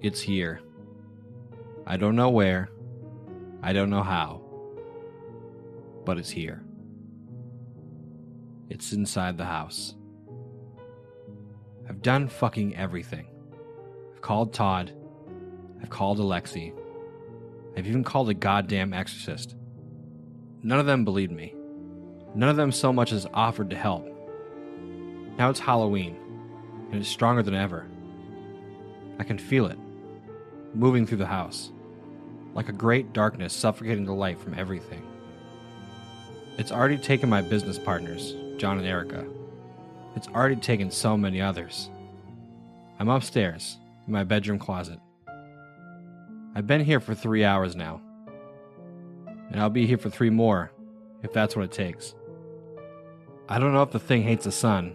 It's 0.00 0.20
here. 0.20 0.60
I 1.86 1.96
don't 1.96 2.14
know 2.14 2.30
where. 2.30 2.70
I 3.62 3.72
don't 3.72 3.90
know 3.90 4.02
how. 4.02 4.42
But 6.04 6.18
it's 6.18 6.30
here. 6.30 6.62
It's 8.70 8.92
inside 8.92 9.36
the 9.36 9.44
house. 9.44 9.94
I've 11.88 12.02
done 12.02 12.28
fucking 12.28 12.76
everything. 12.76 13.26
I've 14.14 14.20
called 14.20 14.52
Todd. 14.52 14.92
I've 15.82 15.90
called 15.90 16.18
Alexi. 16.18 16.72
I've 17.76 17.86
even 17.86 18.04
called 18.04 18.28
a 18.28 18.34
goddamn 18.34 18.92
exorcist. 18.92 19.56
None 20.62 20.78
of 20.78 20.86
them 20.86 21.04
believed 21.04 21.32
me. 21.32 21.54
None 22.34 22.48
of 22.48 22.56
them 22.56 22.70
so 22.70 22.92
much 22.92 23.12
as 23.12 23.26
offered 23.32 23.70
to 23.70 23.76
help. 23.76 24.06
Now 25.38 25.50
it's 25.50 25.60
Halloween, 25.60 26.16
and 26.92 27.00
it's 27.00 27.08
stronger 27.08 27.42
than 27.42 27.54
ever. 27.54 27.86
I 29.18 29.24
can 29.24 29.38
feel 29.38 29.66
it, 29.66 29.78
moving 30.74 31.06
through 31.06 31.18
the 31.18 31.26
house, 31.26 31.70
like 32.54 32.68
a 32.68 32.72
great 32.72 33.12
darkness 33.12 33.52
suffocating 33.52 34.04
the 34.04 34.12
light 34.12 34.38
from 34.38 34.54
everything. 34.54 35.02
It's 36.58 36.72
already 36.72 36.98
taken 36.98 37.28
my 37.28 37.42
business 37.42 37.78
partners, 37.78 38.34
John 38.56 38.78
and 38.78 38.86
Erica. 38.86 39.24
It's 40.16 40.28
already 40.28 40.56
taken 40.56 40.90
so 40.90 41.16
many 41.16 41.40
others. 41.40 41.90
I'm 42.98 43.08
upstairs, 43.08 43.78
in 44.06 44.12
my 44.12 44.24
bedroom 44.24 44.58
closet. 44.58 44.98
I've 46.54 46.66
been 46.66 46.84
here 46.84 46.98
for 46.98 47.14
three 47.14 47.44
hours 47.44 47.76
now. 47.76 48.00
And 49.50 49.60
I'll 49.60 49.70
be 49.70 49.86
here 49.86 49.98
for 49.98 50.10
three 50.10 50.30
more, 50.30 50.72
if 51.22 51.32
that's 51.32 51.54
what 51.54 51.64
it 51.64 51.72
takes. 51.72 52.14
I 53.48 53.58
don't 53.58 53.72
know 53.72 53.82
if 53.82 53.92
the 53.92 54.00
thing 54.00 54.22
hates 54.22 54.44
the 54.44 54.52
sun, 54.52 54.94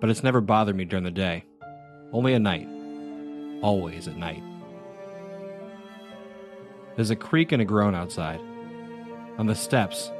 but 0.00 0.10
it's 0.10 0.22
never 0.22 0.40
bothered 0.40 0.76
me 0.76 0.84
during 0.84 1.04
the 1.04 1.10
day. 1.10 1.44
Only 2.12 2.34
at 2.34 2.42
night. 2.42 2.68
Always 3.62 4.06
at 4.06 4.16
night. 4.16 4.42
There's 6.96 7.10
a 7.10 7.16
creak 7.16 7.52
and 7.52 7.62
a 7.62 7.64
groan 7.64 7.94
outside. 7.94 8.40
On 9.38 9.46
the 9.46 9.54
steps, 9.54 10.10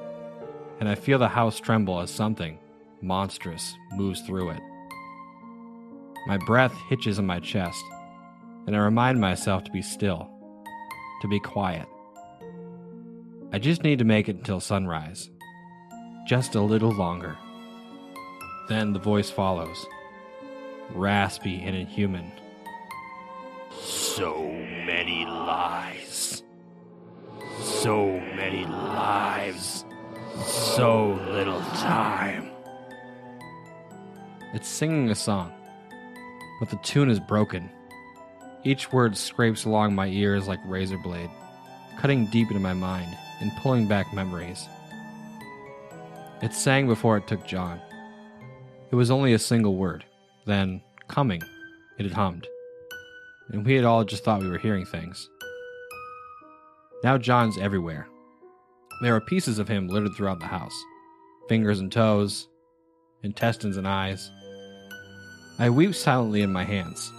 and 0.80 0.88
I 0.88 0.94
feel 0.94 1.18
the 1.18 1.28
house 1.28 1.60
tremble 1.60 2.00
as 2.00 2.10
something 2.10 2.58
monstrous 3.02 3.74
moves 3.92 4.20
through 4.22 4.50
it. 4.50 4.60
My 6.26 6.38
breath 6.38 6.74
hitches 6.88 7.18
in 7.18 7.26
my 7.26 7.40
chest, 7.40 7.84
and 8.66 8.74
I 8.74 8.78
remind 8.78 9.20
myself 9.20 9.64
to 9.64 9.70
be 9.72 9.82
still, 9.82 10.30
to 11.20 11.28
be 11.28 11.40
quiet. 11.40 11.86
I 13.52 13.58
just 13.58 13.82
need 13.82 13.98
to 13.98 14.04
make 14.04 14.28
it 14.28 14.36
until 14.36 14.60
sunrise. 14.60 15.28
Just 16.26 16.54
a 16.54 16.60
little 16.60 16.92
longer. 16.92 17.36
Then 18.68 18.92
the 18.92 18.98
voice 18.98 19.28
follows, 19.28 19.84
raspy 20.94 21.60
and 21.62 21.76
inhuman. 21.76 22.32
So 23.80 24.40
many 24.86 25.26
lies. 25.26 26.41
So 27.82 28.20
many 28.36 28.64
lives. 28.64 29.84
So 30.46 31.18
little 31.32 31.60
time. 31.60 32.52
It's 34.54 34.68
singing 34.68 35.10
a 35.10 35.16
song, 35.16 35.52
but 36.60 36.70
the 36.70 36.78
tune 36.84 37.10
is 37.10 37.18
broken. 37.18 37.68
Each 38.62 38.92
word 38.92 39.16
scrapes 39.16 39.64
along 39.64 39.96
my 39.96 40.06
ears 40.06 40.46
like 40.46 40.60
razor 40.64 40.96
blade, 40.96 41.28
cutting 41.98 42.26
deep 42.26 42.52
into 42.52 42.60
my 42.60 42.72
mind 42.72 43.18
and 43.40 43.50
pulling 43.56 43.88
back 43.88 44.14
memories. 44.14 44.68
It 46.40 46.54
sang 46.54 46.86
before 46.86 47.16
it 47.16 47.26
took 47.26 47.44
John. 47.44 47.80
It 48.92 48.94
was 48.94 49.10
only 49.10 49.32
a 49.32 49.40
single 49.40 49.74
word. 49.74 50.04
Then, 50.46 50.82
coming, 51.08 51.42
it 51.98 52.04
had 52.04 52.12
hummed. 52.12 52.46
And 53.48 53.66
we 53.66 53.74
had 53.74 53.84
all 53.84 54.04
just 54.04 54.22
thought 54.22 54.40
we 54.40 54.48
were 54.48 54.58
hearing 54.58 54.86
things. 54.86 55.28
Now 57.04 57.18
John's 57.18 57.58
everywhere. 57.58 58.06
There 59.02 59.16
are 59.16 59.20
pieces 59.20 59.58
of 59.58 59.66
him 59.66 59.88
littered 59.88 60.14
throughout 60.14 60.38
the 60.38 60.46
house 60.46 60.84
fingers 61.48 61.80
and 61.80 61.90
toes, 61.90 62.48
intestines 63.24 63.76
and 63.76 63.86
eyes. 63.86 64.30
I 65.58 65.68
weep 65.70 65.94
silently 65.94 66.42
in 66.42 66.52
my 66.52 66.64
hands, 66.64 67.12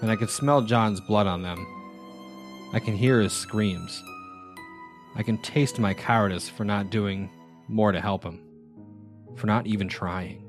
and 0.00 0.10
I 0.10 0.16
can 0.16 0.28
smell 0.28 0.62
John's 0.62 1.00
blood 1.00 1.26
on 1.26 1.42
them. 1.42 1.66
I 2.72 2.78
can 2.78 2.96
hear 2.96 3.20
his 3.20 3.32
screams. 3.32 4.02
I 5.16 5.24
can 5.24 5.42
taste 5.42 5.80
my 5.80 5.92
cowardice 5.92 6.48
for 6.48 6.64
not 6.64 6.90
doing 6.90 7.28
more 7.66 7.90
to 7.90 8.00
help 8.00 8.22
him, 8.22 8.40
for 9.34 9.48
not 9.48 9.66
even 9.66 9.88
trying. 9.88 10.44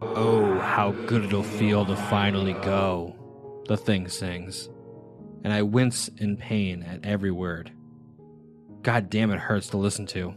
Oh, 0.00 0.58
how 0.60 0.92
good 1.06 1.24
it'll 1.24 1.42
feel 1.42 1.84
to 1.86 1.96
finally 1.96 2.54
go, 2.54 3.16
the 3.66 3.76
thing 3.76 4.08
sings, 4.08 4.68
and 5.44 5.52
I 5.52 5.62
wince 5.62 6.08
in 6.18 6.36
pain 6.36 6.82
at 6.82 7.04
every 7.04 7.30
word. 7.30 7.72
God 8.82 9.10
damn, 9.10 9.30
it 9.30 9.38
hurts 9.38 9.68
to 9.68 9.76
listen 9.76 10.06
to. 10.06 10.34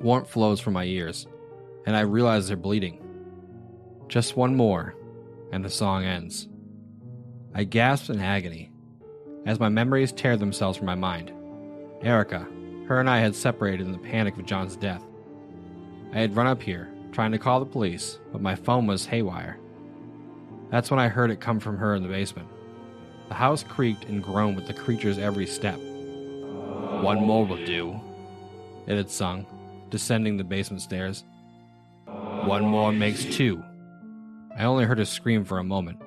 Warmth 0.00 0.30
flows 0.30 0.60
from 0.60 0.72
my 0.74 0.84
ears, 0.84 1.26
and 1.86 1.96
I 1.96 2.00
realize 2.00 2.48
they're 2.48 2.56
bleeding. 2.56 2.98
Just 4.08 4.36
one 4.36 4.56
more, 4.56 4.94
and 5.52 5.64
the 5.64 5.70
song 5.70 6.04
ends. 6.04 6.48
I 7.54 7.64
gasp 7.64 8.10
in 8.10 8.20
agony 8.20 8.72
as 9.46 9.60
my 9.60 9.68
memories 9.68 10.12
tear 10.12 10.36
themselves 10.36 10.78
from 10.78 10.86
my 10.86 10.94
mind. 10.94 11.32
Erica, 12.02 12.46
her 12.86 13.00
and 13.00 13.08
I 13.08 13.18
had 13.18 13.34
separated 13.34 13.86
in 13.86 13.92
the 13.92 13.98
panic 13.98 14.36
of 14.36 14.46
John's 14.46 14.76
death. 14.76 15.02
I 16.12 16.18
had 16.18 16.36
run 16.36 16.46
up 16.46 16.62
here, 16.62 16.92
trying 17.12 17.32
to 17.32 17.38
call 17.38 17.60
the 17.60 17.66
police, 17.66 18.18
but 18.32 18.42
my 18.42 18.54
phone 18.54 18.86
was 18.86 19.06
haywire. 19.06 19.58
That's 20.70 20.90
when 20.90 21.00
I 21.00 21.08
heard 21.08 21.30
it 21.30 21.40
come 21.40 21.60
from 21.60 21.76
her 21.78 21.94
in 21.94 22.02
the 22.02 22.08
basement. 22.08 22.48
The 23.32 23.38
house 23.38 23.62
creaked 23.62 24.04
and 24.04 24.22
groaned 24.22 24.56
with 24.56 24.66
the 24.66 24.74
creature's 24.74 25.16
every 25.16 25.46
step. 25.46 25.78
One 25.78 27.24
more 27.24 27.46
will 27.46 27.64
do, 27.64 27.98
it 28.86 28.94
had 28.94 29.08
sung, 29.08 29.46
descending 29.88 30.36
the 30.36 30.44
basement 30.44 30.82
stairs. 30.82 31.24
One 32.04 32.66
more 32.66 32.92
makes 32.92 33.24
two. 33.24 33.64
I 34.54 34.64
only 34.64 34.84
heard 34.84 35.00
a 35.00 35.06
scream 35.06 35.46
for 35.46 35.56
a 35.56 35.64
moment, 35.64 36.02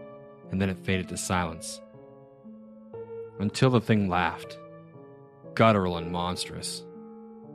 and 0.52 0.62
then 0.62 0.70
it 0.70 0.86
faded 0.86 1.10
to 1.10 1.18
silence. 1.18 1.82
Until 3.40 3.72
the 3.72 3.82
thing 3.82 4.08
laughed, 4.08 4.60
guttural 5.56 5.98
and 5.98 6.12
monstrous. 6.12 6.84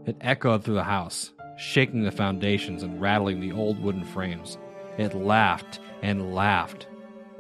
It 0.05 0.17
echoed 0.21 0.65
through 0.65 0.75
the 0.75 0.83
house, 0.83 1.31
shaking 1.57 2.03
the 2.03 2.11
foundations 2.11 2.83
and 2.83 3.01
rattling 3.01 3.39
the 3.39 3.53
old 3.53 3.81
wooden 3.81 4.05
frames. 4.05 4.59
It 4.99 5.15
laughed 5.15 5.79
and 6.03 6.35
laughed. 6.35 6.89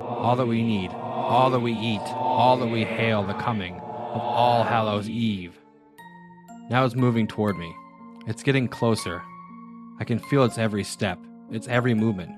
All 0.00 0.37
that 0.37 0.47
we 0.47 0.62
need, 0.62 0.91
all 0.93 1.50
that 1.50 1.61
we 1.61 1.72
eat, 1.72 2.00
all 2.15 2.56
that 2.56 2.66
we 2.66 2.84
hail 2.84 3.22
the 3.22 3.34
coming 3.34 3.75
of 3.77 4.21
All 4.21 4.62
Hallows 4.65 5.09
Eve. 5.09 5.59
Now 6.69 6.84
it's 6.84 6.94
moving 6.94 7.27
toward 7.27 7.56
me. 7.59 7.75
It's 8.27 8.43
getting 8.43 8.69
closer. 8.69 9.22
I 9.99 10.05
can 10.05 10.19
feel 10.19 10.44
its 10.44 10.59
every 10.59 10.84
step, 10.84 11.19
its 11.50 11.69
every 11.69 11.94
movement. 11.94 12.33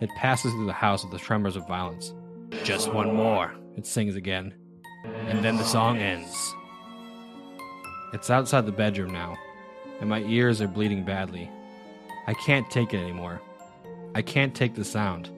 It 0.00 0.10
passes 0.16 0.52
through 0.52 0.66
the 0.66 0.72
house 0.72 1.02
with 1.02 1.12
the 1.12 1.18
tremors 1.18 1.56
of 1.56 1.66
violence. 1.66 2.14
Just 2.64 2.92
one 2.92 3.14
more, 3.14 3.54
it 3.76 3.86
sings 3.86 4.14
again. 4.14 4.54
And 5.04 5.44
then 5.44 5.56
the 5.56 5.64
song 5.64 5.98
ends. 5.98 6.54
It's 8.12 8.30
outside 8.30 8.66
the 8.66 8.72
bedroom 8.72 9.12
now, 9.12 9.36
and 10.00 10.08
my 10.08 10.20
ears 10.20 10.60
are 10.60 10.68
bleeding 10.68 11.04
badly. 11.04 11.50
I 12.26 12.34
can't 12.34 12.70
take 12.70 12.94
it 12.94 12.98
anymore. 12.98 13.40
I 14.14 14.22
can't 14.22 14.54
take 14.54 14.74
the 14.74 14.84
sound. 14.84 15.30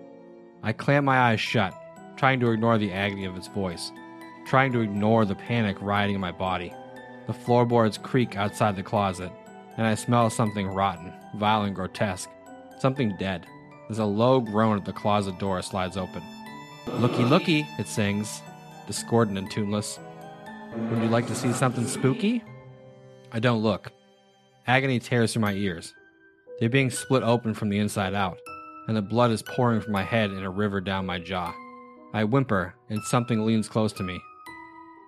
I 0.63 0.73
clamp 0.73 1.05
my 1.05 1.19
eyes 1.19 1.41
shut, 1.41 1.75
trying 2.17 2.41
to 2.41 2.51
ignore 2.51 2.79
the 2.79 2.93
agony 2.93 3.25
of 3.25 3.37
its 3.37 3.49
voice, 3.49 3.93
trying 4.47 4.73
to 4.73 4.81
ignore 4.81 5.25
the 5.25 5.35
panic 5.35 5.77
riding 5.81 6.15
in 6.15 6.21
my 6.21 6.33
body. 6.33 6.73
The 7.27 7.33
floorboards 7.33 7.99
creak 7.99 8.37
outside 8.37 8.77
the 8.77 8.83
closet, 8.83 9.31
and 9.77 9.87
I 9.87 9.95
smell 9.95 10.31
something 10.31 10.67
rotten, 10.67 11.13
vile, 11.37 11.63
and 11.63 11.75
grotesque. 11.75 12.31
Something 12.79 13.17
dead. 13.19 13.47
As 13.91 13.99
a 13.99 14.05
low 14.05 14.41
groan 14.41 14.77
at 14.77 14.85
the 14.85 14.93
closet 14.93 15.39
door 15.39 15.63
slides 15.63 15.97
open. 15.97 16.23
Looky, 16.87 17.25
looky, 17.25 17.67
it 17.79 17.87
sings, 17.87 18.43
discordant 18.87 19.39
and 19.39 19.51
tuneless. 19.51 19.99
Would 20.75 21.03
you 21.03 21.09
like 21.09 21.27
to 21.29 21.35
see 21.35 21.53
something 21.53 21.87
spooky? 21.87 22.43
I 23.33 23.41
don't 23.41 23.63
look. 23.63 23.93
Agony 24.67 24.99
tears 24.99 25.33
through 25.33 25.43
my 25.43 25.53
ears. 25.53 25.95
They're 26.59 26.69
being 26.69 26.91
split 26.91 27.23
open 27.23 27.55
from 27.55 27.69
the 27.69 27.79
inside 27.79 28.15
out, 28.15 28.39
and 28.89 28.97
the 28.97 29.03
blood 29.03 29.31
is 29.31 29.43
pouring 29.43 29.81
from 29.81 29.93
my 29.93 30.03
head 30.03 30.33
in 30.33 30.43
a 30.43 30.51
river 30.51 30.81
down 30.81 31.07
my 31.07 31.19
jaw. 31.19 31.55
I 32.13 32.25
whimper, 32.25 32.75
and 32.89 33.03
something 33.05 33.45
leans 33.45 33.69
close 33.69 33.93
to 33.93 34.03
me. 34.03 34.21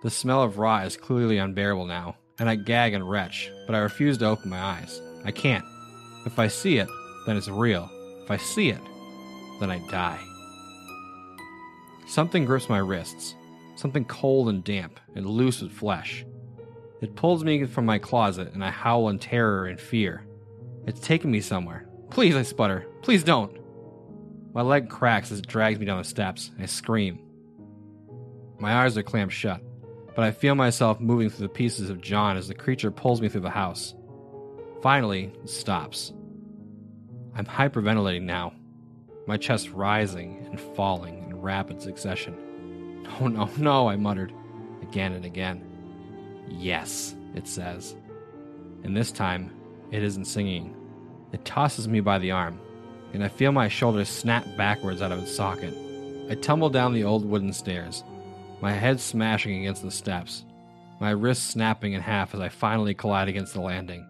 The 0.02 0.10
smell 0.10 0.42
of 0.42 0.58
raw 0.58 0.80
is 0.80 0.96
clearly 0.96 1.38
unbearable 1.38 1.86
now, 1.86 2.16
and 2.38 2.48
I 2.48 2.54
gag 2.54 2.94
and 2.94 3.08
retch, 3.08 3.50
but 3.66 3.74
I 3.74 3.78
refuse 3.78 4.18
to 4.18 4.26
open 4.26 4.50
my 4.50 4.60
eyes. 4.60 5.00
I 5.24 5.30
can't. 5.30 5.64
If 6.26 6.38
I 6.38 6.48
see 6.48 6.76
it, 6.76 6.88
then 7.26 7.36
it's 7.36 7.48
real. 7.48 7.90
If 8.22 8.30
I 8.30 8.36
see 8.36 8.68
it, 8.68 8.80
then 9.60 9.70
I 9.70 9.78
die. 9.90 10.20
Something 12.06 12.44
grips 12.44 12.68
my 12.68 12.78
wrists, 12.78 13.34
something 13.76 14.04
cold 14.04 14.48
and 14.48 14.62
damp 14.62 15.00
and 15.14 15.26
loose 15.26 15.62
with 15.62 15.72
flesh. 15.72 16.24
It 17.00 17.16
pulls 17.16 17.44
me 17.44 17.64
from 17.64 17.86
my 17.86 17.98
closet, 17.98 18.52
and 18.52 18.62
I 18.62 18.70
howl 18.70 19.08
in 19.08 19.18
terror 19.18 19.66
and 19.66 19.80
fear. 19.80 20.26
It's 20.86 21.00
taking 21.00 21.30
me 21.30 21.40
somewhere. 21.40 21.86
Please, 22.10 22.36
I 22.36 22.42
sputter. 22.42 22.86
Please 23.00 23.24
don't. 23.24 23.59
My 24.52 24.62
leg 24.62 24.88
cracks 24.88 25.30
as 25.30 25.38
it 25.38 25.46
drags 25.46 25.78
me 25.78 25.86
down 25.86 25.98
the 25.98 26.04
steps. 26.04 26.50
I 26.58 26.66
scream. 26.66 27.20
My 28.58 28.84
eyes 28.84 28.98
are 28.98 29.02
clamped 29.02 29.32
shut, 29.32 29.62
but 30.14 30.24
I 30.24 30.32
feel 30.32 30.54
myself 30.54 31.00
moving 31.00 31.30
through 31.30 31.46
the 31.46 31.54
pieces 31.54 31.88
of 31.88 32.00
John 32.00 32.36
as 32.36 32.48
the 32.48 32.54
creature 32.54 32.90
pulls 32.90 33.20
me 33.20 33.28
through 33.28 33.42
the 33.42 33.50
house. 33.50 33.94
Finally, 34.82 35.32
it 35.42 35.48
stops. 35.48 36.12
I'm 37.34 37.46
hyperventilating 37.46 38.22
now, 38.22 38.52
my 39.26 39.36
chest 39.36 39.70
rising 39.70 40.46
and 40.50 40.60
falling 40.60 41.24
in 41.28 41.40
rapid 41.40 41.80
succession. 41.80 43.02
No, 43.02 43.28
no, 43.28 43.50
no, 43.56 43.88
I 43.88 43.96
muttered, 43.96 44.32
again 44.82 45.12
and 45.12 45.24
again. 45.24 45.64
Yes, 46.48 47.14
it 47.34 47.46
says. 47.46 47.94
And 48.82 48.96
this 48.96 49.12
time, 49.12 49.52
it 49.90 50.02
isn't 50.02 50.24
singing. 50.24 50.74
It 51.32 51.44
tosses 51.44 51.86
me 51.86 52.00
by 52.00 52.18
the 52.18 52.32
arm, 52.32 52.60
and 53.12 53.24
I 53.24 53.28
feel 53.28 53.52
my 53.52 53.68
shoulder 53.68 54.04
snap 54.04 54.46
backwards 54.56 55.02
out 55.02 55.12
of 55.12 55.20
its 55.20 55.34
socket. 55.34 55.74
I 56.28 56.34
tumble 56.34 56.70
down 56.70 56.92
the 56.92 57.04
old 57.04 57.24
wooden 57.24 57.52
stairs, 57.52 58.04
my 58.60 58.72
head 58.72 59.00
smashing 59.00 59.60
against 59.60 59.82
the 59.82 59.90
steps, 59.90 60.44
my 61.00 61.10
wrists 61.10 61.46
snapping 61.46 61.94
in 61.94 62.00
half 62.00 62.34
as 62.34 62.40
I 62.40 62.48
finally 62.48 62.94
collide 62.94 63.28
against 63.28 63.54
the 63.54 63.60
landing. 63.60 64.06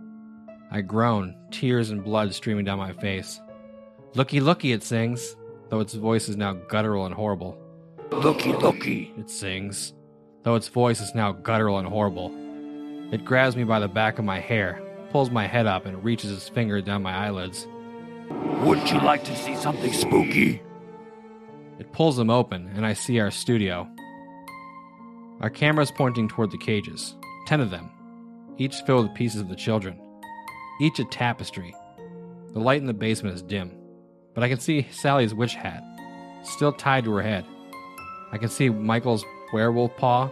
I 0.72 0.82
groan, 0.82 1.36
tears 1.50 1.90
and 1.90 2.04
blood 2.04 2.34
streaming 2.34 2.64
down 2.64 2.78
my 2.78 2.92
face. 2.92 3.40
Looky, 4.14 4.40
looky, 4.40 4.72
it 4.72 4.82
sings, 4.82 5.36
though 5.68 5.80
its 5.80 5.94
voice 5.94 6.28
is 6.28 6.36
now 6.36 6.52
guttural 6.52 7.06
and 7.06 7.14
horrible. 7.14 7.58
Looky, 8.10 8.52
looky. 8.52 9.14
It 9.16 9.30
sings, 9.30 9.94
though 10.42 10.56
its 10.56 10.68
voice 10.68 11.00
is 11.00 11.14
now 11.14 11.32
guttural 11.32 11.78
and 11.78 11.88
horrible. 11.88 12.32
It 13.12 13.24
grabs 13.24 13.56
me 13.56 13.64
by 13.64 13.80
the 13.80 13.88
back 13.88 14.18
of 14.18 14.24
my 14.24 14.40
hair, 14.40 14.82
pulls 15.10 15.30
my 15.30 15.46
head 15.46 15.66
up, 15.66 15.86
and 15.86 16.04
reaches 16.04 16.32
its 16.32 16.48
finger 16.48 16.80
down 16.80 17.02
my 17.02 17.14
eyelids. 17.14 17.66
Wouldn't 18.30 18.92
you 18.92 19.00
like 19.00 19.24
to 19.24 19.36
see 19.36 19.56
something 19.56 19.92
spooky? 19.92 20.62
It 21.78 21.92
pulls 21.92 22.16
them 22.16 22.30
open, 22.30 22.70
and 22.74 22.84
I 22.84 22.92
see 22.92 23.18
our 23.18 23.30
studio. 23.30 23.88
Our 25.40 25.50
camera's 25.50 25.90
pointing 25.90 26.28
toward 26.28 26.50
the 26.50 26.58
cages, 26.58 27.16
ten 27.46 27.60
of 27.60 27.70
them, 27.70 27.90
each 28.58 28.82
filled 28.82 29.08
with 29.08 29.16
pieces 29.16 29.40
of 29.40 29.48
the 29.48 29.56
children, 29.56 29.98
each 30.80 30.98
a 30.98 31.04
tapestry. 31.06 31.74
The 32.52 32.60
light 32.60 32.80
in 32.80 32.86
the 32.86 32.92
basement 32.92 33.34
is 33.34 33.42
dim, 33.42 33.72
but 34.34 34.44
I 34.44 34.48
can 34.48 34.60
see 34.60 34.86
Sally's 34.90 35.34
witch 35.34 35.54
hat, 35.54 35.82
still 36.42 36.72
tied 36.72 37.04
to 37.04 37.12
her 37.14 37.22
head. 37.22 37.46
I 38.32 38.38
can 38.38 38.48
see 38.50 38.68
Michael's 38.68 39.24
werewolf 39.52 39.96
paw, 39.96 40.30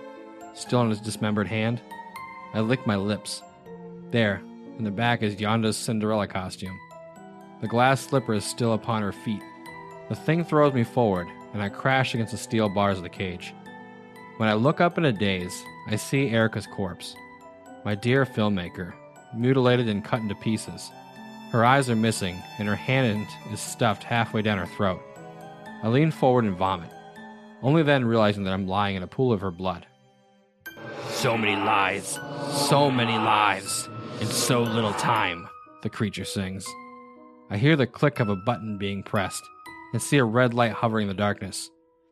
still 0.55 0.83
in 0.83 0.91
his 0.91 1.01
dismembered 1.01 1.49
hand. 1.49 1.81
I 2.53 2.61
lick 2.61 2.87
my 2.87 2.97
lips. 2.97 3.43
There, 4.11 4.43
in 4.79 4.85
the 4.85 4.91
back 4.91 5.23
is 5.23 5.41
Yonda's 5.41 5.77
Cinderella 5.77 6.27
costume. 6.27 6.79
The 7.60 7.69
glass 7.69 8.00
slipper 8.00 8.34
is 8.34 8.44
still 8.44 8.72
upon 8.72 9.02
her 9.02 9.12
feet. 9.12 9.43
The 10.08 10.14
thing 10.14 10.44
throws 10.44 10.72
me 10.72 10.84
forward, 10.84 11.26
and 11.52 11.62
I 11.62 11.69
crash 11.69 12.14
against 12.14 12.32
the 12.32 12.38
steel 12.38 12.69
bars 12.69 12.99
of 12.99 13.02
the 13.02 13.08
cage. 13.08 13.52
When 14.37 14.49
I 14.49 14.55
look 14.55 14.81
up 14.81 14.96
in 14.96 15.05
a 15.05 15.12
daze, 15.12 15.64
I 15.88 15.96
see 15.96 16.31
Erica's 16.31 16.66
corpse. 16.66 17.16
My 17.84 17.94
dear 17.94 18.25
filmmaker, 18.25 18.94
mutilated 19.34 19.88
and 19.88 20.05
cut 20.05 20.20
into 20.20 20.34
pieces. 20.37 20.90
Her 21.50 21.64
eyes 21.64 21.90
are 21.90 21.96
missing, 21.96 22.40
and 22.58 22.69
her 22.69 22.76
hand 22.76 23.26
is 23.50 23.60
stuffed 23.60 24.05
halfway 24.05 24.43
down 24.43 24.58
her 24.58 24.66
throat. 24.66 25.00
I 25.82 25.88
lean 25.88 26.10
forward 26.10 26.44
and 26.44 26.56
vomit, 26.56 26.90
only 27.62 27.82
then 27.82 28.05
realizing 28.05 28.44
that 28.44 28.52
I'm 28.52 28.69
lying 28.69 28.96
in 28.96 29.02
a 29.02 29.08
pool 29.08 29.32
of 29.32 29.40
her 29.40 29.50
blood. 29.50 29.87
So 31.08 31.37
many 31.37 31.56
lies, 31.56 32.20
so 32.52 32.90
many 32.90 33.16
lives, 33.16 33.88
in 34.20 34.26
so 34.28 34.62
little 34.62 34.93
time. 34.94 35.49
The 35.82 35.90
creature 35.90 36.25
sings. 36.25 36.66
I 37.50 37.56
hear 37.56 37.77
the 37.77 37.87
click 37.87 38.21
of 38.21 38.29
a 38.29 38.37
button 38.37 38.77
being 38.77 39.03
pressed 39.03 39.43
and 39.95 40.03
see 40.03 40.19
a 40.19 40.25
red 40.25 40.53
light 40.53 40.73
hovering 40.73 41.05
in 41.05 41.09
the 41.09 41.15
darkness. 41.15 41.71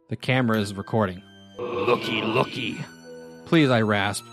The 0.09 0.17
camera 0.17 0.59
is 0.59 0.73
recording. 0.73 1.23
Looky, 1.59 2.23
looky. 2.23 2.79
Please, 3.44 3.69
I 3.69 3.83
rasp. 3.83 4.25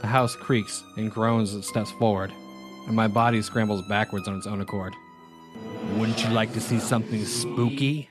The 0.00 0.08
house 0.08 0.34
creaks 0.34 0.82
and 0.96 1.08
groans 1.08 1.50
as 1.50 1.56
it 1.60 1.68
steps 1.68 1.92
forward, 1.92 2.32
and 2.88 2.96
my 2.96 3.06
body 3.06 3.42
scrambles 3.42 3.86
backwards 3.88 4.26
on 4.26 4.36
its 4.38 4.48
own 4.48 4.60
accord. 4.60 4.92
Wouldn't 5.96 6.24
you 6.24 6.30
like 6.30 6.52
to 6.54 6.60
see 6.60 6.80
something 6.80 7.24
spooky? 7.24 8.09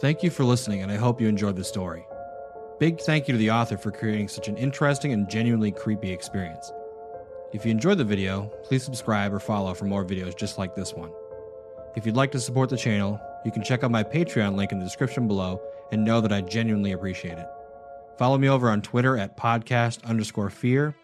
Thank 0.00 0.22
you 0.22 0.30
for 0.30 0.44
listening, 0.44 0.82
and 0.82 0.92
I 0.92 0.96
hope 0.96 1.20
you 1.20 1.26
enjoyed 1.26 1.56
the 1.56 1.64
story. 1.64 2.06
Big 2.78 3.00
thank 3.00 3.26
you 3.26 3.32
to 3.32 3.38
the 3.38 3.50
author 3.50 3.76
for 3.76 3.90
creating 3.90 4.28
such 4.28 4.46
an 4.46 4.56
interesting 4.56 5.12
and 5.12 5.28
genuinely 5.28 5.72
creepy 5.72 6.12
experience. 6.12 6.72
If 7.52 7.64
you 7.64 7.72
enjoyed 7.72 7.98
the 7.98 8.04
video, 8.04 8.52
please 8.62 8.84
subscribe 8.84 9.34
or 9.34 9.40
follow 9.40 9.74
for 9.74 9.86
more 9.86 10.04
videos 10.04 10.36
just 10.36 10.56
like 10.56 10.76
this 10.76 10.94
one. 10.94 11.10
If 11.96 12.06
you'd 12.06 12.14
like 12.14 12.30
to 12.32 12.40
support 12.40 12.68
the 12.68 12.76
channel, 12.76 13.20
you 13.44 13.50
can 13.50 13.64
check 13.64 13.82
out 13.82 13.90
my 13.90 14.04
Patreon 14.04 14.54
link 14.54 14.70
in 14.70 14.78
the 14.78 14.84
description 14.84 15.26
below 15.26 15.60
and 15.90 16.04
know 16.04 16.20
that 16.20 16.32
I 16.32 16.42
genuinely 16.42 16.92
appreciate 16.92 17.38
it. 17.38 17.48
Follow 18.18 18.38
me 18.38 18.48
over 18.48 18.70
on 18.70 18.82
Twitter 18.82 19.16
at 19.16 19.36
podcast 19.36 20.04
underscore 20.04 20.50
fear 20.50 20.94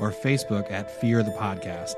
or 0.00 0.10
Facebook 0.10 0.68
at 0.72 1.00
fear 1.00 1.22
the 1.22 1.30
podcast. 1.32 1.94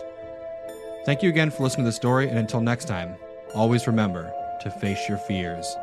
Thank 1.07 1.23
you 1.23 1.31
again 1.31 1.51
for 1.51 1.63
listening 1.63 1.85
to 1.85 1.89
the 1.89 1.97
story, 1.97 2.29
and 2.29 2.39
until 2.39 2.61
next 2.61 2.87
time, 2.87 3.15
always 3.55 3.87
remember 3.87 4.31
to 4.63 4.71
face 4.71 5.09
your 5.09 5.19
fears. 5.19 5.75